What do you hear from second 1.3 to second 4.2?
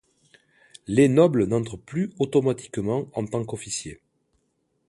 n’entrent plus automatiquement en tant qu’officier.